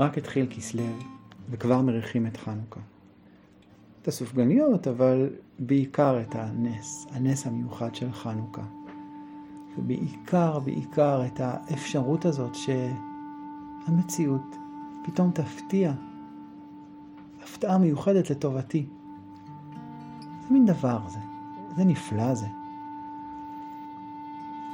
רק 0.00 0.18
התחיל 0.18 0.46
כסלו, 0.50 0.82
וכבר 1.50 1.82
מריחים 1.82 2.26
את 2.26 2.36
חנוכה. 2.36 2.80
את 4.02 4.08
הסופגניות, 4.08 4.88
אבל 4.88 5.30
בעיקר 5.58 6.20
את 6.20 6.34
הנס, 6.34 7.06
הנס 7.10 7.46
המיוחד 7.46 7.94
של 7.94 8.12
חנוכה. 8.12 8.62
ובעיקר, 9.78 10.58
בעיקר 10.58 11.26
את 11.26 11.40
האפשרות 11.40 12.24
הזאת 12.24 12.54
שהמציאות 13.86 14.56
פתאום 15.04 15.30
תפתיע, 15.30 15.92
הפתעה 17.42 17.78
מיוחדת 17.78 18.30
לטובתי. 18.30 18.86
זה 20.42 20.54
מין 20.54 20.66
דבר 20.66 21.08
זה, 21.08 21.20
זה 21.76 21.84
נפלא 21.84 22.34
זה. 22.34 22.46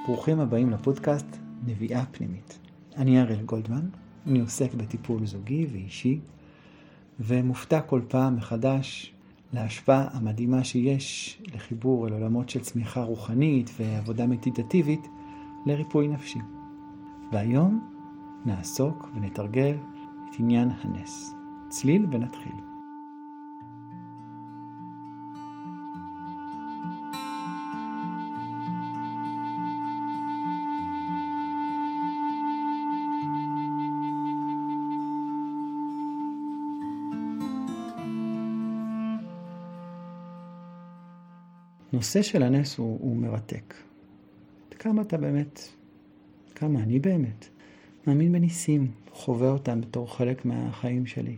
ברוכים 0.06 0.40
הבאים 0.40 0.70
לפודקאסט 0.70 1.36
נביאה 1.66 2.04
פנימית. 2.06 2.58
אני 2.96 3.20
אריאל 3.20 3.42
גולדמן, 3.42 3.88
אני 4.26 4.40
עוסק 4.40 4.74
בטיפול 4.74 5.26
זוגי 5.26 5.66
ואישי, 5.72 6.20
ומופתע 7.20 7.80
כל 7.80 8.00
פעם 8.08 8.36
מחדש 8.36 9.12
להשפעה 9.52 10.08
המדהימה 10.12 10.64
שיש 10.64 11.38
לחיבור 11.54 12.08
אל 12.08 12.12
עולמות 12.12 12.48
של 12.48 12.60
צמיחה 12.60 13.02
רוחנית 13.02 13.70
ועבודה 13.80 14.26
מדיטטיבית 14.26 15.08
לריפוי 15.66 16.08
נפשי. 16.08 16.38
והיום 17.32 17.90
נעסוק 18.44 19.08
ונתרגל 19.14 19.76
את 20.30 20.40
עניין 20.40 20.70
הנס. 20.82 21.34
צליל 21.68 22.06
ונתחיל. 22.12 22.75
נושא 42.06 42.22
של 42.22 42.42
הנס 42.42 42.78
הוא, 42.78 42.98
הוא 43.00 43.16
מרתק. 43.16 43.74
כמה 44.70 45.02
אתה 45.02 45.16
באמת, 45.16 45.60
כמה 46.54 46.82
אני 46.82 46.98
באמת, 46.98 47.48
מאמין 48.06 48.32
בניסים, 48.32 48.90
חווה 49.12 49.50
אותם 49.50 49.80
בתור 49.80 50.16
חלק 50.16 50.44
מהחיים 50.44 51.06
שלי. 51.06 51.36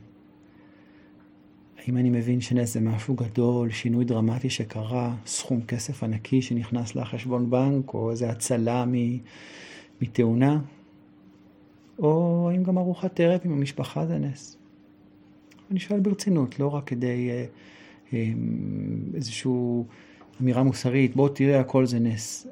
האם 1.78 1.96
אני 1.96 2.11
מבין 2.11 2.41
שנס 2.41 2.74
זה 2.74 2.80
משהו 2.80 3.14
גדול, 3.14 3.70
שינוי 3.70 4.05
דרמטי 4.05 4.50
שקרה, 4.50 5.16
סכום 5.27 5.61
כסף 5.62 6.02
ענקי 6.02 6.42
שנכנס 6.42 6.94
לחשבון 6.94 7.50
בנק, 7.50 7.94
או 7.94 8.11
איזה 8.11 8.30
הצלה 8.30 8.84
מתאונה? 10.00 10.61
או 11.98 12.48
האם 12.50 12.62
גם 12.62 12.78
ארוחת 12.78 13.20
ערב 13.20 13.41
עם 13.44 13.52
המשפחה 13.52 14.06
זה 14.06 14.19
נס? 14.19 14.56
אני 15.70 15.80
שואל 15.80 16.00
ברצינות, 16.00 16.58
לא 16.58 16.74
רק 16.74 16.86
כדי 16.86 17.30
אה, 17.30 17.44
אה, 18.12 18.33
איזשהו... 19.14 19.86
אמירה 20.41 20.62
מוסרית, 20.62 21.17
בוא 21.17 21.28
תראה 21.28 21.61
הכל 21.61 21.86
זה 21.86 21.98
נס. 21.98 22.47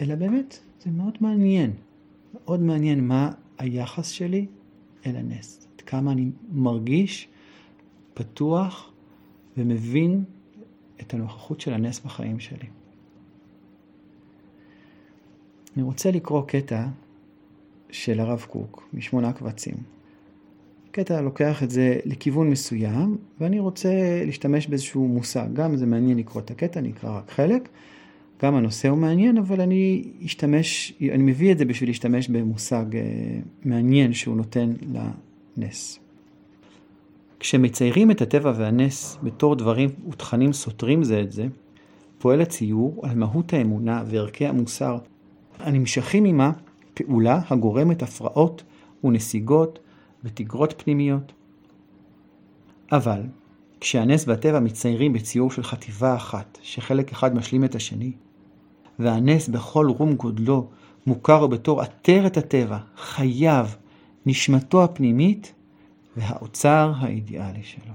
אלא 0.00 0.14
באמת, 0.14 0.58
זה 0.80 0.90
מאוד 0.90 1.18
מעניין. 1.20 1.72
מאוד 2.34 2.60
מעניין 2.60 3.08
מה 3.08 3.32
היחס 3.58 4.08
שלי 4.08 4.46
אל 5.06 5.16
הנס. 5.16 5.68
עד 5.74 5.80
כמה 5.80 6.12
אני 6.12 6.30
מרגיש 6.52 7.28
פתוח 8.14 8.92
ומבין 9.56 10.24
את 11.00 11.14
הנוכחות 11.14 11.60
של 11.60 11.72
הנס 11.72 12.00
בחיים 12.00 12.40
שלי. 12.40 12.66
אני 15.76 15.82
רוצה 15.82 16.10
לקרוא 16.10 16.42
קטע 16.46 16.86
של 17.90 18.20
הרב 18.20 18.46
קוק, 18.50 18.88
משמונה 18.94 19.32
קבצים. 19.32 19.97
קטע 20.98 21.20
לוקח 21.20 21.62
את 21.62 21.70
זה 21.70 21.96
לכיוון 22.04 22.50
מסוים, 22.50 23.16
ואני 23.40 23.60
רוצה 23.60 23.90
להשתמש 24.26 24.66
באיזשהו 24.66 25.08
מושג. 25.08 25.46
גם 25.52 25.76
זה 25.76 25.86
מעניין 25.86 26.18
לקרוא 26.18 26.42
את 26.42 26.50
הקטע, 26.50 26.80
אני 26.80 26.90
אקרא 26.90 27.16
רק 27.18 27.30
חלק. 27.30 27.68
גם 28.42 28.54
הנושא 28.54 28.88
הוא 28.88 28.98
מעניין, 28.98 29.38
אבל 29.38 29.60
אני 29.60 30.04
אשתמש, 30.24 30.92
אני 31.02 31.22
מביא 31.22 31.52
את 31.52 31.58
זה 31.58 31.64
בשביל 31.64 31.90
להשתמש 31.90 32.28
במושג 32.28 32.96
אה, 32.96 33.00
מעניין 33.64 34.12
שהוא 34.12 34.36
נותן 34.36 34.72
לנס. 35.56 35.98
כשמציירים 37.40 38.10
את 38.10 38.22
הטבע 38.22 38.52
והנס 38.56 39.18
בתור 39.22 39.56
דברים 39.56 39.88
ותכנים 40.10 40.52
סותרים 40.52 41.04
זה 41.04 41.20
את 41.20 41.32
זה, 41.32 41.46
פועל 42.18 42.40
הציור 42.40 43.00
על 43.02 43.14
מהות 43.14 43.52
האמונה 43.52 44.02
וערכי 44.06 44.46
המוסר 44.46 44.98
הנמשכים 45.58 46.24
עמה 46.24 46.52
פעולה 46.94 47.40
הגורמת 47.50 48.02
הפרעות 48.02 48.62
ונסיגות 49.04 49.78
ותגרות 50.24 50.74
פנימיות. 50.76 51.32
אבל 52.92 53.22
כשהנס 53.80 54.28
והטבע 54.28 54.60
מציירים 54.60 55.12
בציור 55.12 55.50
של 55.50 55.62
חטיבה 55.62 56.16
אחת, 56.16 56.58
שחלק 56.62 57.12
אחד 57.12 57.34
משלים 57.34 57.64
את 57.64 57.74
השני, 57.74 58.12
והנס 58.98 59.48
בכל 59.48 59.86
רום 59.86 60.14
גודלו 60.14 60.68
מוכר 61.06 61.46
בתור 61.46 61.80
עטרת 61.80 62.36
הטבע, 62.36 62.78
חייו, 62.96 63.68
נשמתו 64.26 64.84
הפנימית 64.84 65.54
והאוצר 66.16 66.92
האידיאלי 66.96 67.62
שלו. 67.62 67.92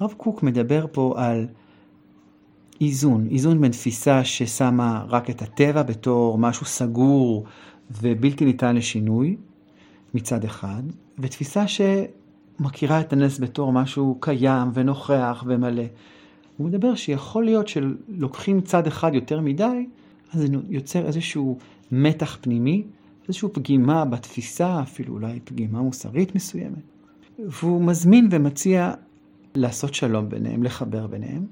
הרב 0.00 0.14
קוק 0.16 0.42
מדבר 0.42 0.86
פה 0.92 1.14
על 1.16 1.46
איזון, 2.80 3.28
איזון 3.30 3.60
בין 3.60 3.72
תפיסה 3.72 4.24
ששמה 4.24 5.04
רק 5.08 5.30
את 5.30 5.42
הטבע 5.42 5.82
בתור 5.82 6.38
משהו 6.38 6.66
סגור 6.66 7.44
ובלתי 7.90 8.44
ניתן 8.44 8.76
לשינוי, 8.76 9.36
מצד 10.16 10.44
אחד, 10.44 10.82
ותפיסה 11.18 11.64
שמכירה 11.68 13.00
את 13.00 13.12
הנס 13.12 13.38
בתור 13.40 13.72
משהו 13.72 14.18
קיים 14.20 14.70
ונוכח 14.74 15.44
ומלא. 15.46 15.82
הוא 16.56 16.66
מדבר 16.66 16.94
שיכול 16.94 17.44
להיות 17.44 17.68
שלוקחים 17.68 18.60
צד 18.60 18.86
אחד 18.86 19.14
יותר 19.14 19.40
מדי, 19.40 19.86
אז 20.32 20.40
זה 20.40 20.46
יוצר 20.68 21.06
איזשהו 21.06 21.58
מתח 21.92 22.38
פנימי, 22.40 22.84
איזושהי 23.28 23.48
פגימה 23.52 24.04
בתפיסה, 24.04 24.82
אפילו 24.82 25.14
אולי 25.14 25.40
פגימה 25.44 25.82
מוסרית 25.82 26.34
מסוימת. 26.34 26.82
והוא 27.38 27.82
מזמין 27.82 28.28
ומציע 28.30 28.94
לעשות 29.54 29.94
שלום 29.94 30.28
ביניהם, 30.28 30.62
לחבר 30.62 31.06
ביניהם, 31.06 31.46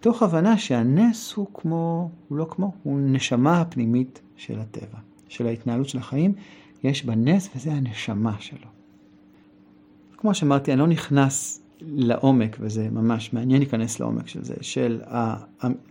תוך 0.00 0.22
הבנה 0.22 0.58
שהנס 0.58 1.32
הוא 1.32 1.46
כמו, 1.54 2.10
הוא 2.28 2.38
לא 2.38 2.46
כמו, 2.50 2.72
הוא 2.82 3.00
נשמה 3.00 3.60
הפנימית 3.60 4.20
של 4.36 4.60
הטבע, 4.60 4.98
של 5.28 5.46
ההתנהלות 5.46 5.88
של 5.88 5.98
החיים, 5.98 6.32
יש 6.84 7.06
בה 7.06 7.14
נס 7.14 7.48
וזה 7.56 7.72
הנשמה 7.72 8.36
שלו. 8.40 8.68
כמו 10.16 10.34
שאמרתי, 10.34 10.72
אני 10.72 10.80
לא 10.80 10.86
נכנס 10.86 11.62
לעומק, 11.80 12.56
וזה 12.60 12.90
ממש 12.90 13.32
מעניין 13.32 13.60
להיכנס 13.60 14.00
לעומק 14.00 14.28
של 14.28 14.44
זה, 14.44 14.54
של 14.60 15.02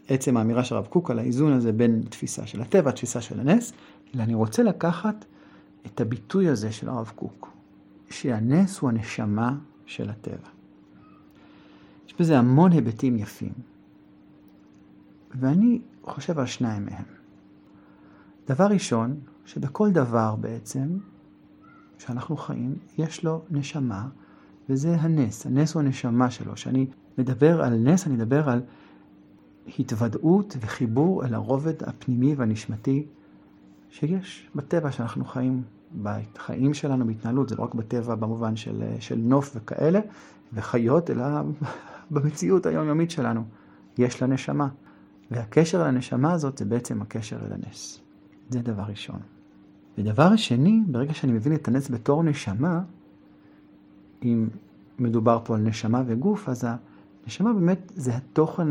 עצם 0.07 0.37
האמירה 0.37 0.63
של 0.63 0.75
הרב 0.75 0.85
קוק 0.85 1.11
על 1.11 1.19
האיזון 1.19 1.53
הזה 1.53 1.71
בין 1.71 2.03
תפיסה 2.09 2.47
של 2.47 2.61
הטבע, 2.61 2.91
תפיסה 2.91 3.21
של 3.21 3.39
הנס, 3.39 3.73
אלא 4.15 4.23
אני 4.23 4.33
רוצה 4.33 4.63
לקחת 4.63 5.25
את 5.85 6.01
הביטוי 6.01 6.47
הזה 6.47 6.71
של 6.71 6.89
הרב 6.89 7.11
קוק, 7.15 7.51
שהנס 8.09 8.79
הוא 8.79 8.89
הנשמה 8.89 9.55
של 9.85 10.09
הטבע. 10.09 10.49
יש 12.07 12.13
בזה 12.19 12.39
המון 12.39 12.71
היבטים 12.71 13.17
יפים, 13.17 13.53
ואני 15.35 15.81
חושב 16.03 16.39
על 16.39 16.45
שניים 16.45 16.85
מהם. 16.85 17.05
דבר 18.47 18.65
ראשון, 18.65 19.19
שבכל 19.45 19.91
דבר 19.91 20.35
בעצם 20.35 20.97
שאנחנו 21.97 22.37
חיים, 22.37 22.75
יש 22.97 23.23
לו 23.23 23.41
נשמה, 23.49 24.07
וזה 24.69 24.95
הנס. 24.95 25.45
הנס 25.45 25.73
הוא 25.73 25.81
הנשמה 25.81 26.31
שלו. 26.31 26.53
כשאני 26.53 26.87
מדבר 27.17 27.61
על 27.61 27.73
נס, 27.77 28.07
אני 28.07 28.15
מדבר 28.15 28.49
על 28.49 28.61
התוודעות 29.79 30.57
וחיבור 30.61 31.25
אל 31.25 31.33
הרובד 31.33 31.83
הפנימי 31.83 32.35
והנשמתי 32.35 33.05
שיש 33.89 34.49
בטבע 34.55 34.91
שאנחנו 34.91 35.25
חיים, 35.25 35.63
בחיים 36.01 36.73
שלנו, 36.73 37.07
בהתנהלות. 37.07 37.49
זה 37.49 37.55
לא 37.55 37.63
רק 37.63 37.75
בטבע 37.75 38.15
במובן 38.15 38.55
של, 38.55 38.83
של 38.99 39.15
נוף 39.15 39.51
וכאלה, 39.55 39.99
וחיות, 40.53 41.09
אלא 41.09 41.23
במציאות 42.11 42.65
היומיומית 42.65 43.11
שלנו. 43.11 43.43
יש 43.97 44.21
לה 44.21 44.27
נשמה. 44.27 44.67
והקשר 45.31 45.83
לנשמה 45.83 46.33
הזאת 46.33 46.57
זה 46.57 46.65
בעצם 46.65 47.01
הקשר 47.01 47.37
אל 47.45 47.53
הנס. 47.53 48.01
זה 48.49 48.61
דבר 48.61 48.83
ראשון. 48.83 49.19
ודבר 49.97 50.35
שני, 50.35 50.81
ברגע 50.87 51.13
שאני 51.13 51.31
מבין 51.31 51.53
את 51.53 51.67
הנס 51.67 51.89
בתור 51.89 52.23
נשמה, 52.23 52.81
אם 54.23 54.47
מדובר 54.99 55.39
פה 55.43 55.55
על 55.55 55.61
נשמה 55.61 56.03
וגוף, 56.05 56.49
אז 56.49 56.67
הנשמה 57.23 57.53
באמת 57.53 57.91
זה 57.95 58.15
התוכן 58.15 58.67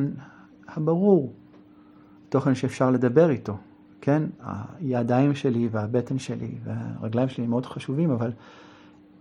הברור, 0.69 1.32
תוכן 2.28 2.54
שאפשר 2.54 2.90
לדבר 2.90 3.30
איתו, 3.30 3.56
כן? 4.00 4.22
הידיים 4.80 5.34
שלי 5.34 5.69
והבטן 5.72 6.19
שלי 6.19 6.58
והרגליים 6.64 7.28
שלי 7.28 7.46
מאוד 7.46 7.66
חשובים, 7.66 8.10
אבל 8.10 8.32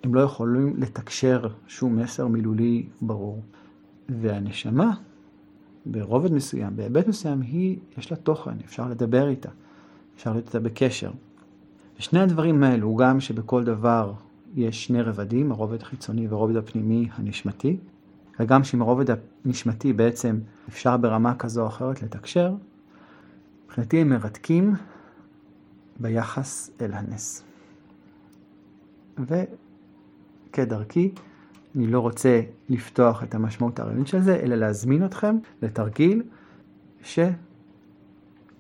הם 0.04 0.16
לא 0.16 0.22
יכולים 0.22 0.74
לתקשר 0.78 1.48
שום 1.68 1.96
מסר 1.96 2.28
מילולי 2.28 2.86
ברור. 3.02 3.42
והנשמה, 4.10 4.92
ברובד 5.86 6.34
מסוים, 6.34 6.76
בהיבט 6.76 7.08
מסוים, 7.08 7.42
היא, 7.42 7.78
יש 7.98 8.12
לה 8.12 8.18
תוכן, 8.18 8.52
אפשר 8.66 8.90
לדבר 8.90 9.28
איתה, 9.28 9.50
אפשר 10.16 10.32
להיות 10.34 10.46
איתה 10.48 10.60
בקשר. 10.60 11.12
שני 12.02 12.20
הדברים 12.20 12.64
האלו, 12.64 12.96
גם 12.96 13.20
שבכל 13.20 13.64
דבר 13.64 14.14
יש 14.56 14.86
שני 14.86 15.02
רבדים, 15.02 15.52
הרובד 15.52 15.82
החיצוני 15.82 16.28
והרובד 16.28 16.56
הפנימי 16.56 17.08
הנשמתי, 17.14 17.78
וגם 18.40 18.64
שעם 18.64 18.82
הרובד 18.82 19.06
הנשמתי 19.46 19.94
בעצם 19.94 20.40
אפשר 20.70 20.98
ברמה 20.98 21.36
כזו 21.36 21.62
או 21.62 21.68
אחרת 21.68 22.02
לתקשר, 22.02 22.54
מבחינתי 23.66 24.02
הם 24.02 24.10
מרתקים 24.10 24.74
ביחס 26.00 26.72
אל 26.82 26.94
הנס. 26.94 27.44
וכדרכי, 30.50 31.12
אני 31.76 31.88
לא 31.88 32.00
רוצה 32.00 32.42
לפתוח 32.70 33.24
את 33.24 33.36
המשמעות 33.36 33.80
הרעיונית 33.80 34.08
של 34.08 34.22
זה, 34.22 34.36
אלא 34.36 34.56
להזמין 34.56 35.06
אתכם 35.06 35.38
לתרגיל 35.62 36.24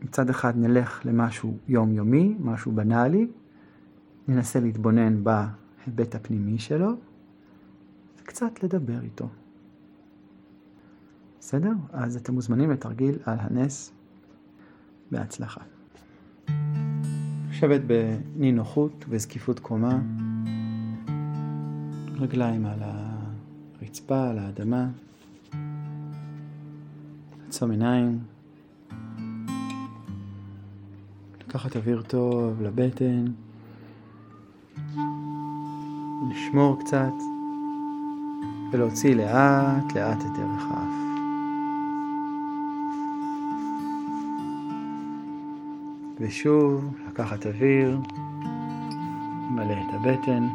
שמצד 0.01 0.29
אחד 0.29 0.57
נלך 0.57 1.05
למשהו 1.05 1.57
יומיומי, 1.67 2.35
משהו 2.39 2.71
בנאלי, 2.71 3.27
ננסה 4.27 4.59
להתבונן 4.59 5.23
בהיבט 5.23 6.15
הפנימי 6.15 6.59
שלו, 6.59 6.91
וקצת 8.21 8.63
לדבר 8.63 9.01
איתו. 9.01 9.29
בסדר? 11.39 11.71
אז 11.93 12.15
אתם 12.15 12.33
מוזמנים 12.33 12.71
לתרגיל 12.71 13.15
על 13.25 13.37
הנס 13.39 13.91
בהצלחה. 15.11 15.61
לשבת 17.49 17.81
בנינוחות 17.87 19.05
וזקיפות 19.09 19.59
קומה, 19.59 19.99
רגליים 22.19 22.65
על 22.65 22.79
הרצפה, 22.83 24.29
על 24.29 24.39
האדמה, 24.39 24.87
עצום 27.47 27.71
עיניים, 27.71 28.19
לקחת 31.51 31.75
אוויר 31.75 32.01
טוב 32.01 32.61
לבטן, 32.61 33.25
לשמור 36.31 36.79
קצת. 36.79 37.13
ולהוציא 38.71 39.15
לאט 39.15 39.93
לאט 39.95 40.17
את 40.21 40.39
ערך 40.39 40.63
האף. 40.69 40.93
ושוב 46.19 46.95
לקחת 47.07 47.45
אוויר, 47.45 47.99
למלא 49.49 49.73
את 49.73 49.93
הבטן, 49.93 50.47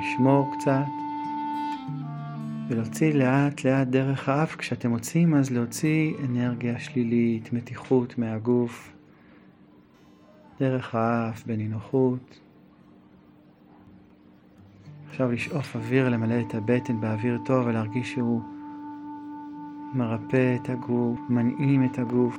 לשמור 0.00 0.52
קצת. 0.58 0.86
ולהוציא 2.68 3.14
לאט 3.14 3.64
לאט 3.64 3.88
דרך 3.88 4.28
האף. 4.28 4.56
כשאתם 4.56 4.90
מוציאים 4.90 5.34
אז 5.34 5.50
להוציא 5.50 6.12
אנרגיה 6.24 6.78
שלילית, 6.78 7.52
מתיחות 7.52 8.18
מהגוף, 8.18 8.95
דרך 10.60 10.94
האף 10.94 11.46
בנינוחות. 11.46 12.40
עכשיו 15.08 15.32
לשאוף 15.32 15.76
אוויר, 15.76 16.08
למלא 16.08 16.40
את 16.40 16.54
הבטן 16.54 17.00
באוויר 17.00 17.38
טוב 17.44 17.66
ולהרגיש 17.66 18.12
שהוא 18.12 18.42
מרפא 19.94 20.56
את 20.62 20.70
הגוף, 20.70 21.20
מנעים 21.28 21.84
את 21.84 21.98
הגוף. 21.98 22.38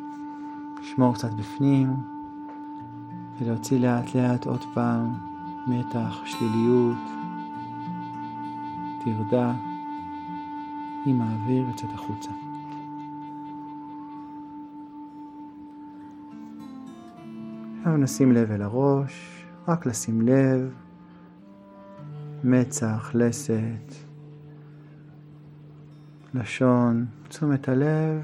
לשמור 0.81 1.13
קצת 1.13 1.33
בפנים 1.33 1.89
ולהוציא 3.39 3.79
לאט 3.79 4.15
לאט 4.15 4.45
עוד 4.45 4.65
פעם 4.73 5.13
מתח, 5.67 6.25
שליליות, 6.25 6.97
טרדה, 9.03 9.53
עם 11.05 11.21
האוויר 11.21 11.67
יוצאת 11.67 11.93
החוצה. 11.93 12.46
עכשיו 17.87 17.97
נשים 17.97 18.31
לב 18.31 18.51
אל 18.51 18.61
הראש, 18.61 19.45
רק 19.67 19.85
לשים 19.85 20.21
לב, 20.21 20.73
מצח, 22.43 23.11
לסת, 23.13 23.93
לשון, 26.33 27.05
תשומת 27.27 27.69
הלב, 27.69 28.21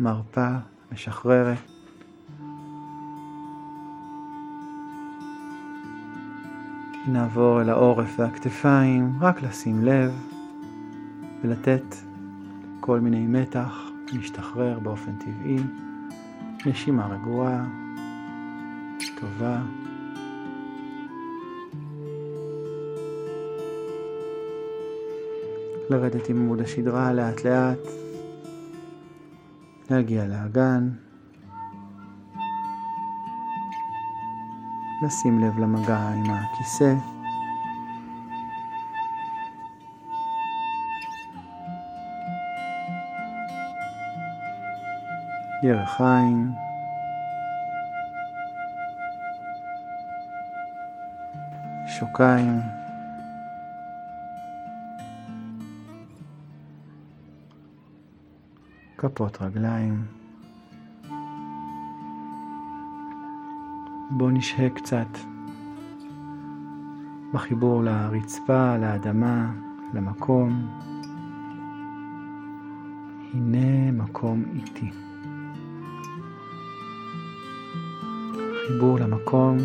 מרפא. 0.00 0.58
משחררת. 0.92 1.58
נעבור 7.08 7.62
אל 7.62 7.70
העורף 7.70 8.14
והכתפיים, 8.18 9.12
רק 9.20 9.42
לשים 9.42 9.84
לב 9.84 10.12
ולתת 11.42 11.94
כל 12.80 13.00
מיני 13.00 13.26
מתח 13.26 13.90
להשתחרר 14.12 14.78
באופן 14.78 15.12
טבעי. 15.18 15.58
נשימה 16.66 17.06
רגועה, 17.06 17.85
טובה. 19.20 19.58
לרדת 25.90 26.28
עם 26.28 26.36
עמוד 26.36 26.60
השדרה 26.60 27.12
לאט 27.12 27.44
לאט. 27.44 27.78
להגיע 29.90 30.24
לאגן, 30.26 30.90
לשים 35.02 35.40
לב 35.40 35.58
למגע 35.58 35.98
עם 35.98 36.30
הכיסא. 36.30 36.94
ירך 45.62 46.00
עין. 46.00 46.65
שוקיים. 51.98 52.60
כפות 58.98 59.38
רגליים. 59.42 60.04
בואו 64.10 64.30
נשהה 64.30 64.70
קצת 64.70 65.08
בחיבור 67.32 67.82
לרצפה, 67.84 68.76
לאדמה, 68.76 69.52
למקום. 69.94 70.68
הנה 73.34 73.92
מקום 73.92 74.44
איתי. 74.54 74.90
חיבור 78.66 78.98
למקום 78.98 79.56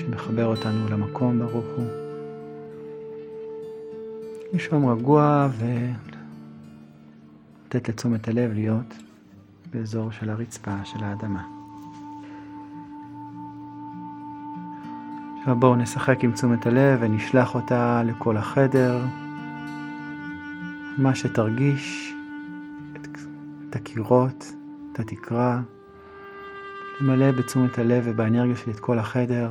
שמחבר 0.00 0.46
אותנו 0.46 0.88
למקום 0.88 1.38
ברוך 1.38 1.66
הוא. 1.76 1.86
נשום 4.52 4.88
רגוע 4.88 5.48
ו... 5.52 5.64
לתת 7.66 7.88
לתשומת 7.88 8.28
הלב 8.28 8.52
להיות 8.52 8.94
באזור 9.72 10.12
של 10.12 10.30
הרצפה, 10.30 10.84
של 10.84 11.04
האדמה. 11.04 11.42
עכשיו 15.38 15.56
בואו 15.56 15.76
נשחק 15.76 16.24
עם 16.24 16.32
תשומת 16.32 16.66
הלב 16.66 16.98
ונשלח 17.02 17.54
אותה 17.54 18.02
לכל 18.06 18.36
החדר. 18.36 19.00
מה 20.98 21.14
שתרגיש, 21.14 22.14
את, 22.92 23.08
את 23.68 23.76
הקירות, 23.76 24.52
את 24.92 25.00
התקרה, 25.00 25.60
למלא 27.00 27.32
בתשומת 27.32 27.78
הלב 27.78 28.04
ובאנרגיה 28.06 28.56
שלי 28.56 28.72
את 28.72 28.80
כל 28.80 28.98
החדר, 28.98 29.50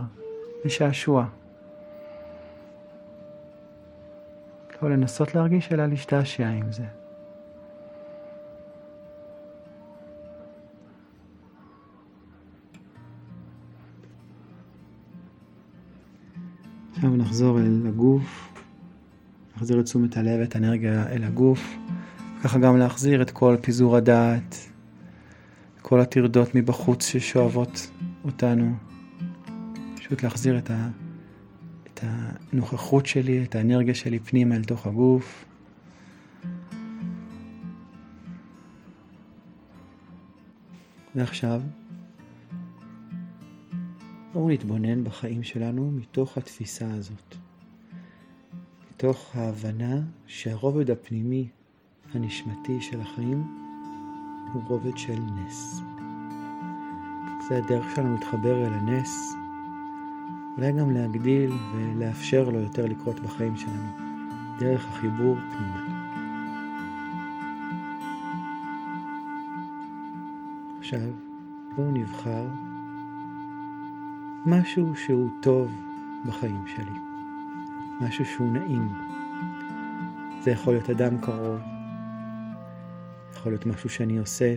לשעשוע. 0.65 1.25
לא 4.81 4.89
לנסות 4.89 5.35
להרגיש, 5.35 5.71
אלא 5.71 5.85
להשתעשע 5.85 6.47
עם 6.47 6.71
זה. 6.71 6.85
עכשיו 16.95 17.15
נחזור 17.15 17.59
אל 17.59 17.87
הגוף, 17.87 18.53
נחזיר 19.55 19.79
את 19.79 19.85
תשומת 19.85 20.17
הלב, 20.17 20.39
את 20.39 20.55
האנרגיה 20.55 21.07
אל 21.07 21.23
הגוף, 21.23 21.75
ככה 22.43 22.59
גם 22.59 22.77
להחזיר 22.77 23.21
את 23.21 23.31
כל 23.31 23.57
פיזור 23.61 23.97
הדעת, 23.97 24.55
כל 25.81 25.99
הטרדות 25.99 26.55
מבחוץ 26.55 27.05
ששואבות 27.05 27.91
אותנו, 28.23 28.75
פשוט 30.09 30.23
להחזיר 30.23 30.57
את, 30.57 30.69
ה, 30.69 30.89
את 31.83 31.99
הנוכחות 32.03 33.05
שלי, 33.05 33.43
את 33.43 33.55
האנרגיה 33.55 33.95
שלי 33.95 34.19
פנימה 34.19 34.55
אל 34.55 34.63
תוך 34.63 34.87
הגוף. 34.87 35.45
ועכשיו 41.15 41.61
בואו 44.33 44.49
נתבונן 44.49 45.03
בחיים 45.03 45.43
שלנו 45.43 45.91
מתוך 45.91 46.37
התפיסה 46.37 46.91
הזאת. 46.91 47.35
מתוך 48.91 49.35
ההבנה 49.35 50.01
שהרובד 50.27 50.91
הפנימי 50.91 51.47
הנשמתי 52.13 52.81
של 52.81 53.01
החיים 53.01 53.43
הוא 54.53 54.63
רובד 54.67 54.97
של 54.97 55.19
נס. 55.19 55.81
זה 57.49 57.57
הדרך 57.57 57.95
שלנו 57.95 58.13
להתחבר 58.13 58.67
אל 58.67 58.73
הנס, 58.73 59.38
אולי 60.59 60.71
גם 60.71 60.91
להגדיל 60.91 61.51
ולאפשר 61.75 62.49
לו 62.49 62.59
יותר 62.59 62.85
לקרות 62.85 63.19
בחיים 63.19 63.57
שלנו, 63.57 63.91
דרך 64.59 64.87
החיבור 64.87 65.35
פנימה. 65.35 65.85
עכשיו, 70.79 70.99
בואו 71.75 71.91
נבחר 71.91 72.47
משהו 74.45 74.95
שהוא 74.95 75.29
טוב 75.41 75.71
בחיים 76.27 76.67
שלי, 76.67 76.99
משהו 78.01 78.25
שהוא 78.25 78.53
נעים. 78.53 78.89
זה 80.43 80.51
יכול 80.51 80.73
להיות 80.73 80.89
אדם 80.89 81.21
קרוב, 81.21 81.59
יכול 83.33 83.51
להיות 83.51 83.65
משהו 83.65 83.89
שאני 83.89 84.17
עושה, 84.17 84.55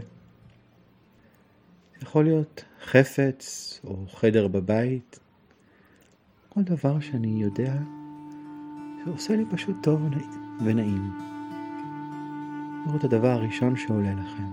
יכול 2.02 2.24
להיות 2.24 2.64
חפץ 2.84 3.80
או 3.84 4.06
חדר 4.06 4.48
בבית, 4.48 5.18
כל 6.54 6.62
דבר 6.62 7.00
שאני 7.00 7.28
יודע 7.28 7.74
שעושה 9.04 9.36
לי 9.36 9.44
פשוט 9.50 9.76
טוב 9.82 10.00
ונעים. 10.64 11.12
תראו 12.84 12.96
את 12.96 13.04
הדבר 13.04 13.28
הראשון 13.28 13.76
שעולה 13.76 14.14
לכם. 14.14 14.52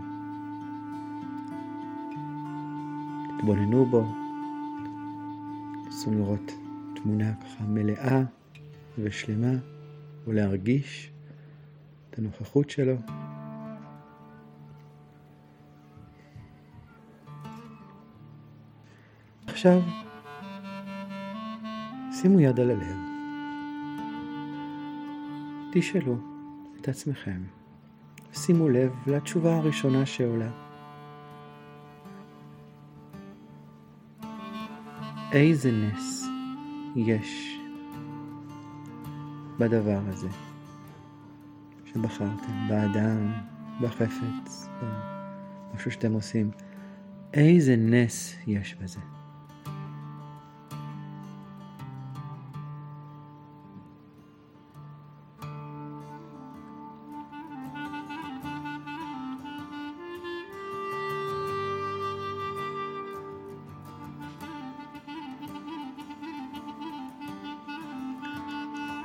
תתבוננו 3.37 3.85
בו, 3.85 4.05
נסו 5.87 6.11
לראות 6.11 6.51
תמונה 6.95 7.33
ככה 7.33 7.63
מלאה 7.63 8.23
ושלמה, 8.97 9.53
ולהרגיש 10.27 11.11
את 12.09 12.19
הנוכחות 12.19 12.69
שלו. 12.69 12.95
עכשיו, 19.47 19.81
שימו 22.21 22.39
יד 22.39 22.59
על 22.59 22.71
הלב. 22.71 22.97
תשאלו 25.71 26.17
את 26.81 26.87
עצמכם, 26.87 27.41
שימו 28.33 28.69
לב 28.69 28.91
לתשובה 29.07 29.57
הראשונה 29.57 30.05
שעולה. 30.05 30.49
איזה 35.31 35.71
נס 35.71 36.27
יש 36.95 37.59
בדבר 39.59 39.99
הזה 40.07 40.29
שבחרתם, 41.85 42.67
באדם, 42.69 43.33
בחפץ, 43.81 44.69
במשהו 44.81 45.91
שאתם 45.91 46.13
עושים. 46.13 46.51
איזה 47.33 47.75
נס 47.75 48.35
יש 48.47 48.75
בזה. 48.75 49.18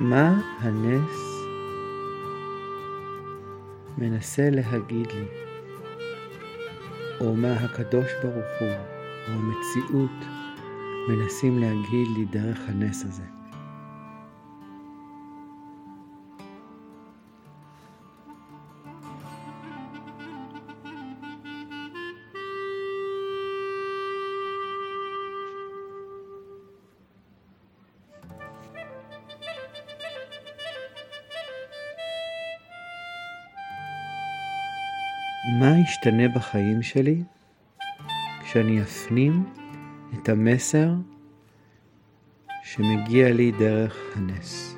מה 0.09 0.41
הנס 0.59 1.45
מנסה 3.97 4.49
להגיד 4.49 5.07
לי, 5.11 5.25
או 7.19 7.35
מה 7.35 7.53
הקדוש 7.53 8.11
ברוך 8.23 8.45
הוא, 8.59 8.69
או 9.27 9.33
המציאות, 9.33 10.25
מנסים 11.09 11.59
להגיד 11.59 12.07
לי 12.17 12.25
דרך 12.25 12.59
הנס 12.67 13.05
הזה. 13.05 13.23
מה 35.47 35.79
ישתנה 35.79 36.27
בחיים 36.27 36.81
שלי 36.81 37.23
כשאני 38.43 38.81
אפנים 38.81 39.43
את 40.13 40.29
המסר 40.29 40.93
שמגיע 42.63 43.33
לי 43.33 43.51
דרך 43.51 43.97
הנס. 44.15 44.74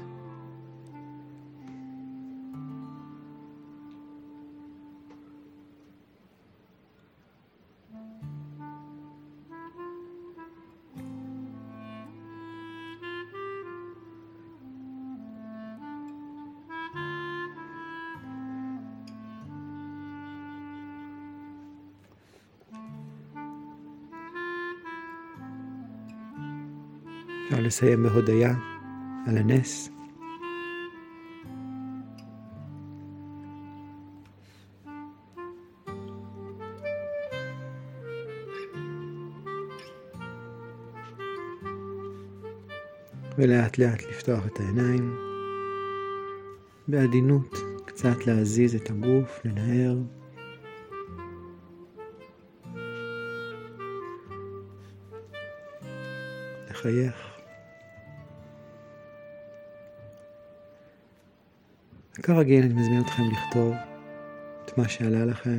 אפשר 27.58 27.68
לסיים 27.68 28.04
בהודיה 28.04 28.56
על 29.28 29.38
הנס. 29.38 29.90
ולאט 43.38 43.78
לאט 43.78 44.04
לפתוח 44.10 44.46
את 44.46 44.60
העיניים, 44.60 45.16
בעדינות 46.88 47.56
קצת 47.86 48.28
להזיז 48.28 48.76
את 48.76 48.90
הגוף, 48.90 49.42
לנער. 49.46 49.98
לחייך. 56.70 57.37
כרגיל 62.24 62.64
אני 62.64 62.74
מזמין 62.74 63.02
אתכם 63.02 63.24
לכתוב 63.24 63.74
את 64.66 64.78
מה 64.78 64.90
שעלה 64.90 65.26
לכם. 65.26 65.58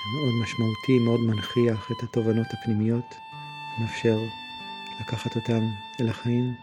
זה 0.00 0.16
מאוד 0.16 0.34
משמעותי, 0.42 0.98
מאוד 1.04 1.20
מנכיח 1.20 1.90
את 1.90 2.02
התובנות 2.02 2.46
הפנימיות, 2.52 3.14
מאפשר 3.80 4.18
לקחת 5.00 5.36
אותם 5.36 5.60
אל 6.00 6.08
החיים. 6.08 6.54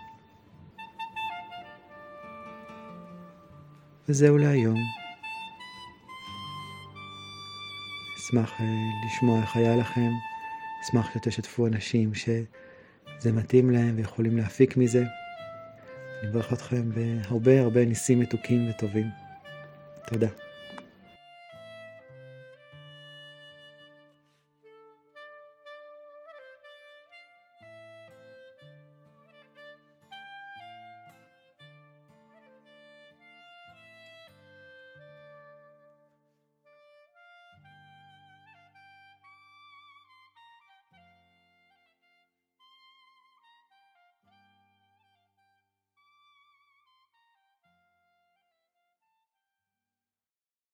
וזהו 4.09 4.37
להיום. 4.37 4.79
אשמח 8.17 8.61
אה, 8.61 8.65
לשמוע 9.05 9.41
איך 9.41 9.55
היה 9.55 9.75
לכם, 9.75 10.11
אשמח 10.83 11.13
שתשתפו 11.13 11.67
אנשים 11.67 12.13
שזה 12.13 13.31
מתאים 13.33 13.69
להם 13.69 13.93
ויכולים 13.97 14.37
להפיק 14.37 14.77
מזה. 14.77 15.03
אני 16.21 16.29
מברך 16.29 16.53
אתכם 16.53 16.89
בהרבה 16.93 17.61
הרבה 17.61 17.85
ניסים 17.85 18.19
מתוקים 18.19 18.69
וטובים. 18.69 19.09
תודה. 20.07 20.46